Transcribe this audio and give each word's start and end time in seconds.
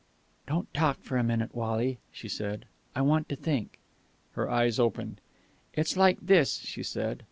"Don't 0.47 0.73
talk 0.73 1.03
for 1.03 1.15
a 1.15 1.23
minute, 1.23 1.53
Wally," 1.53 1.99
she 2.11 2.27
said. 2.27 2.65
"I 2.95 3.03
want 3.03 3.29
to 3.29 3.35
think." 3.35 3.77
Her 4.31 4.49
eyes 4.49 4.79
opened. 4.79 5.21
"It's 5.75 5.95
like 5.95 6.17
this," 6.21 6.55
she 6.55 6.81
said. 6.81 7.19